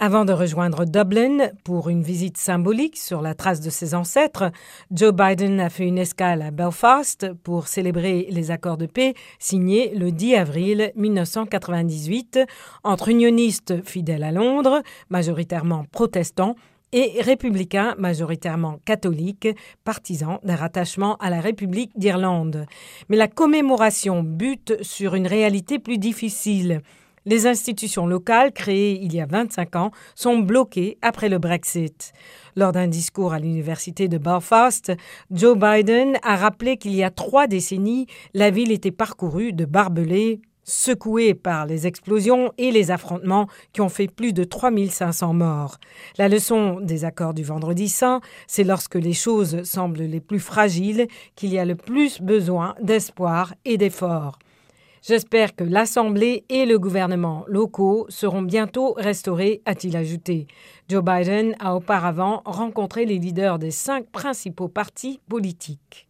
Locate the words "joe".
4.92-5.12, 35.30-35.54, 60.88-61.02